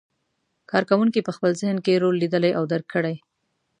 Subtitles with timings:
[0.71, 3.15] کار کوونکي په خپل ذهن کې رول لیدلی او درک کړی.